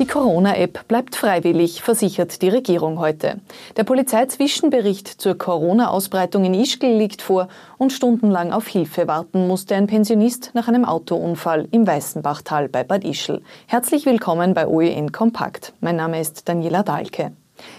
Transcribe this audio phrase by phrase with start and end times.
[0.00, 3.38] Die Corona-App bleibt freiwillig, versichert die Regierung heute.
[3.76, 9.88] Der Polizeizwischenbericht zur Corona-Ausbreitung in Ischgl liegt vor und stundenlang auf Hilfe warten musste ein
[9.88, 13.42] Pensionist nach einem Autounfall im Weißenbachtal bei Bad Ischl.
[13.66, 15.74] Herzlich willkommen bei OEN Kompakt.
[15.82, 17.32] Mein Name ist Daniela Dahlke.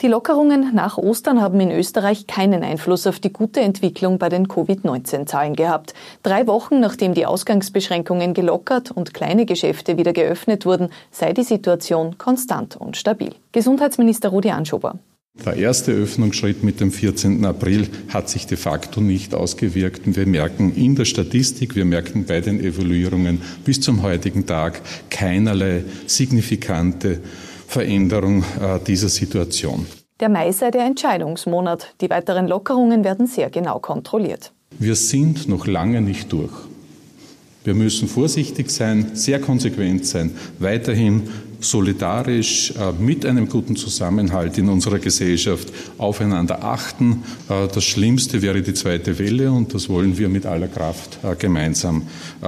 [0.00, 4.48] Die Lockerungen nach Ostern haben in Österreich keinen Einfluss auf die gute Entwicklung bei den
[4.48, 5.94] Covid-19-Zahlen gehabt.
[6.22, 12.18] Drei Wochen nachdem die Ausgangsbeschränkungen gelockert und kleine Geschäfte wieder geöffnet wurden, sei die Situation
[12.18, 13.34] konstant und stabil.
[13.52, 14.98] Gesundheitsminister Rudi Anschober.
[15.46, 17.42] Der erste Öffnungsschritt mit dem 14.
[17.46, 20.02] April hat sich de facto nicht ausgewirkt.
[20.04, 25.84] wir merken in der Statistik, wir merken bei den Evaluierungen bis zum heutigen Tag keinerlei
[26.06, 27.20] signifikante
[27.72, 29.86] Veränderung äh, dieser Situation.
[30.20, 31.94] Der Mai sei der Entscheidungsmonat.
[32.02, 34.52] Die weiteren Lockerungen werden sehr genau kontrolliert.
[34.78, 36.52] Wir sind noch lange nicht durch.
[37.64, 41.28] Wir müssen vorsichtig sein, sehr konsequent sein, weiterhin
[41.64, 47.24] solidarisch äh, mit einem guten Zusammenhalt in unserer Gesellschaft aufeinander achten.
[47.48, 51.34] Äh, das Schlimmste wäre die zweite Welle und das wollen wir mit aller Kraft äh,
[51.36, 52.06] gemeinsam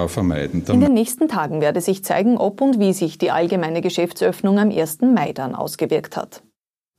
[0.09, 0.65] vermeiden.
[0.69, 4.70] In den nächsten Tagen werde sich zeigen, ob und wie sich die allgemeine Geschäftsöffnung am
[4.70, 5.03] 1.
[5.03, 6.42] Mai dann ausgewirkt hat.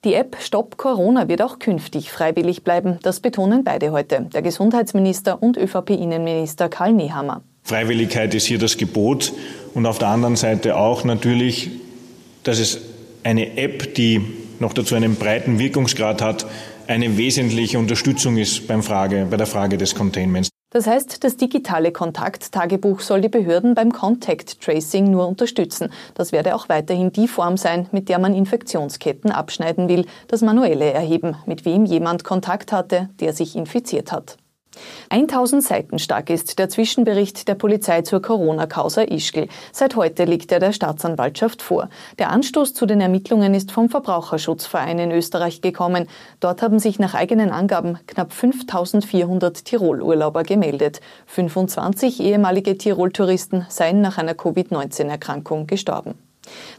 [0.05, 2.99] Die App Stopp Corona wird auch künftig freiwillig bleiben.
[3.01, 7.41] Das betonen beide heute, der Gesundheitsminister und ÖVP-Innenminister Karl Nehammer.
[7.63, 9.33] Freiwilligkeit ist hier das Gebot
[9.73, 11.71] und auf der anderen Seite auch natürlich,
[12.45, 12.79] dass es
[13.23, 14.21] eine App, die
[14.59, 16.45] noch dazu einen breiten Wirkungsgrad hat,
[16.87, 20.49] eine wesentliche Unterstützung ist beim Frage, bei der Frage des Containments.
[20.69, 25.89] Das heißt, das digitale Kontakttagebuch soll die Behörden beim Contact Tracing nur unterstützen.
[26.15, 30.91] Das werde auch weiterhin die Form sein, mit der man Infektionsketten abschneiden will, das manuelle
[30.91, 34.37] Erheben, mit wem jemand Kontakt hatte, der sich infiziert hat.
[35.09, 39.47] 1000 Seiten stark ist der Zwischenbericht der Polizei zur Corona-Causa Ischgl.
[39.71, 41.89] Seit heute liegt er der Staatsanwaltschaft vor.
[42.19, 46.07] Der Anstoß zu den Ermittlungen ist vom Verbraucherschutzverein in Österreich gekommen.
[46.39, 51.01] Dort haben sich nach eigenen Angaben knapp 5400 Tirol-Urlauber gemeldet.
[51.27, 56.15] 25 ehemalige Tirol-Touristen seien nach einer Covid-19-Erkrankung gestorben.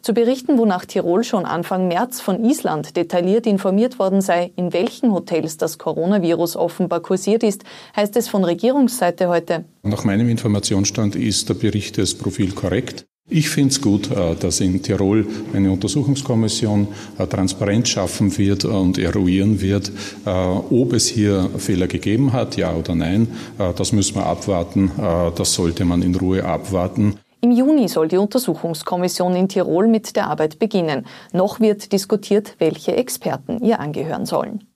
[0.02, 5.12] Zu berichten, wonach Tirol schon Anfang März von Island detailliert informiert worden sei, in welchen
[5.12, 9.64] Hotels das Coronavirus offenbar kursiert ist, heißt es von Regierungsseite heute.
[9.82, 13.06] Nach meinem Informationsstand ist der Berichtesprofil korrekt.
[13.28, 16.86] Ich finde es gut, äh, dass in Tirol eine Untersuchungskommission
[17.18, 19.90] äh, Transparenz schaffen wird und eruieren wird,
[20.24, 23.28] äh, ob es hier Fehler gegeben hat, ja oder nein.
[23.76, 24.90] Das müssen wir abwarten.
[25.36, 27.16] Das sollte man in Ruhe abwarten.
[27.46, 31.06] Im Juni soll die Untersuchungskommission in Tirol mit der Arbeit beginnen.
[31.32, 34.66] Noch wird diskutiert, welche Experten ihr angehören sollen.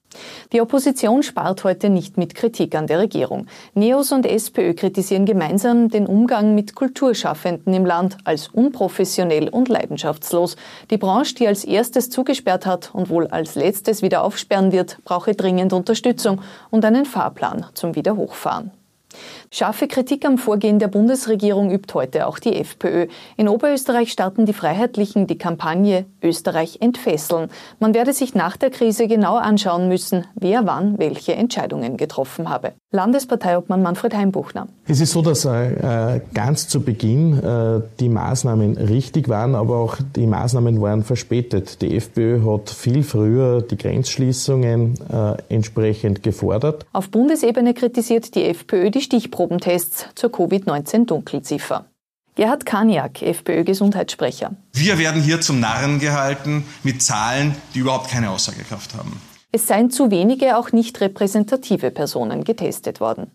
[0.53, 3.47] Die Opposition spart heute nicht mit Kritik an der Regierung.
[3.73, 10.55] Neos und SPÖ kritisieren gemeinsam den Umgang mit Kulturschaffenden im Land als unprofessionell und leidenschaftslos.
[10.91, 15.35] Die Branche, die als erstes zugesperrt hat und wohl als letztes wieder aufsperren wird, brauche
[15.35, 16.39] dringend Unterstützung
[16.69, 18.71] und einen Fahrplan zum Wiederhochfahren.
[19.53, 23.07] Scharfe Kritik am Vorgehen der Bundesregierung übt heute auch die FPÖ.
[23.35, 27.49] In Oberösterreich starten die Freiheitlichen die Kampagne Österreich entfesseln.
[27.77, 32.71] Man werde sich nach der Krise genau anschauen müssen, wer wann welche Entscheidungen getroffen habe.
[32.91, 34.69] Landesparteiobmann Manfred Heimbuchner.
[34.87, 39.97] Es ist so, dass äh, ganz zu Beginn äh, die Maßnahmen richtig waren, aber auch
[40.15, 41.81] die Maßnahmen waren verspätet.
[41.81, 46.85] Die FPÖ hat viel früher die Grenzschließungen äh, entsprechend gefordert.
[46.93, 49.01] Auf Bundesebene kritisiert die FPÖ die
[49.41, 51.85] Stichprobentests zur Covid-19-Dunkelziffer.
[52.35, 54.55] Gerhard Kaniak, FPÖ-Gesundheitssprecher.
[54.73, 59.19] Wir werden hier zum Narren gehalten mit Zahlen, die überhaupt keine Aussagekraft haben.
[59.51, 63.31] Es seien zu wenige auch nicht repräsentative Personen getestet worden.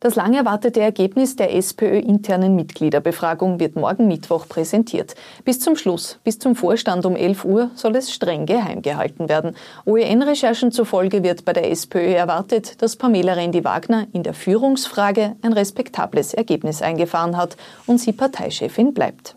[0.00, 5.14] Das lang erwartete Ergebnis der SPÖ-internen Mitgliederbefragung wird morgen Mittwoch präsentiert.
[5.44, 9.56] Bis zum Schluss, bis zum Vorstand um 11 Uhr, soll es streng geheim gehalten werden.
[9.86, 16.34] OEN-Recherchen zufolge wird bei der SPÖ erwartet, dass Pamela Rendi-Wagner in der Führungsfrage ein respektables
[16.34, 17.56] Ergebnis eingefahren hat
[17.86, 19.35] und sie Parteichefin bleibt.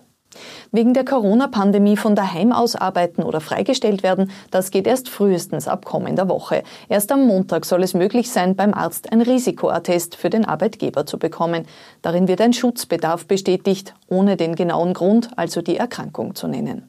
[0.72, 5.86] Wegen der Corona-Pandemie von daheim aus arbeiten oder freigestellt werden, das geht erst frühestens ab
[5.86, 6.64] kommender Woche.
[6.88, 11.20] Erst am Montag soll es möglich sein, beim Arzt ein Risikoattest für den Arbeitgeber zu
[11.20, 11.66] bekommen.
[12.02, 16.89] Darin wird ein Schutzbedarf bestätigt, ohne den genauen Grund, also die Erkrankung zu nennen.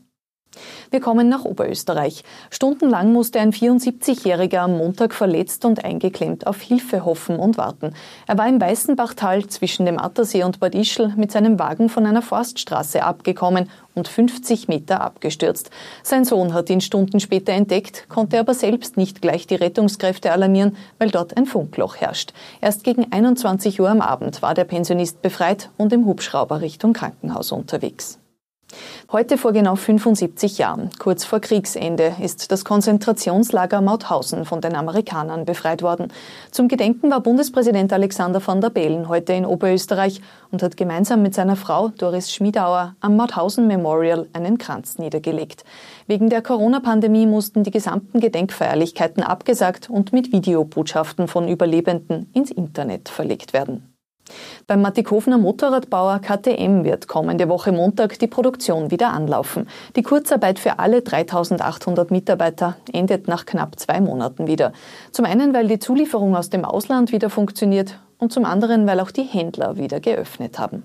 [0.90, 2.24] Wir kommen nach Oberösterreich.
[2.50, 7.94] Stundenlang musste ein 74-Jähriger am Montag verletzt und eingeklemmt auf Hilfe hoffen und warten.
[8.26, 12.22] Er war im Weißenbachtal zwischen dem Attersee und Bad Ischl mit seinem Wagen von einer
[12.22, 15.70] Forststraße abgekommen und 50 Meter abgestürzt.
[16.02, 20.76] Sein Sohn hat ihn Stunden später entdeckt, konnte aber selbst nicht gleich die Rettungskräfte alarmieren,
[20.98, 22.32] weil dort ein Funkloch herrscht.
[22.60, 27.52] Erst gegen 21 Uhr am Abend war der Pensionist befreit und im Hubschrauber Richtung Krankenhaus
[27.52, 28.18] unterwegs.
[29.12, 35.44] Heute vor genau 75 Jahren, kurz vor Kriegsende, ist das Konzentrationslager Mauthausen von den Amerikanern
[35.44, 36.12] befreit worden.
[36.50, 40.20] Zum Gedenken war Bundespräsident Alexander van der Bellen heute in Oberösterreich
[40.52, 45.64] und hat gemeinsam mit seiner Frau Doris Schmiedauer am Mauthausen Memorial einen Kranz niedergelegt.
[46.06, 53.08] Wegen der Corona-Pandemie mussten die gesamten Gedenkfeierlichkeiten abgesagt und mit Videobotschaften von Überlebenden ins Internet
[53.08, 53.89] verlegt werden.
[54.66, 59.68] Beim Mattighoferner Motorradbauer KTM wird kommende Woche Montag die Produktion wieder anlaufen.
[59.96, 64.72] Die Kurzarbeit für alle 3800 Mitarbeiter endet nach knapp zwei Monaten wieder.
[65.12, 69.10] Zum einen, weil die Zulieferung aus dem Ausland wieder funktioniert und zum anderen, weil auch
[69.10, 70.84] die Händler wieder geöffnet haben.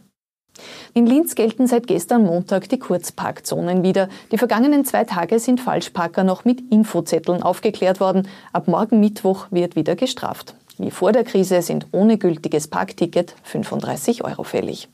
[0.93, 4.07] In Linz gelten seit gestern Montag die Kurzparkzonen wieder.
[4.31, 8.27] Die vergangenen zwei Tage sind Falschparker noch mit Infozetteln aufgeklärt worden.
[8.53, 10.55] Ab morgen Mittwoch wird wieder gestraft.
[10.77, 14.89] Wie vor der Krise sind ohne gültiges Parkticket 35 Euro fällig.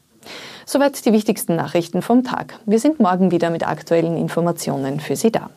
[0.66, 2.60] Soweit die wichtigsten Nachrichten vom Tag.
[2.66, 5.50] Wir sind morgen wieder mit aktuellen Informationen für Sie da.